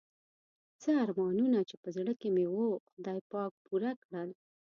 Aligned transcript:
څه 0.81 0.89
ارمانونه 1.03 1.59
چې 1.69 1.75
په 1.83 1.89
زړه 1.97 2.13
کې 2.19 2.29
مې 2.35 2.45
وو 2.53 2.69
خدای 2.89 3.19
پاک 3.31 3.51
پوره 3.65 3.91
کړل. 4.03 4.29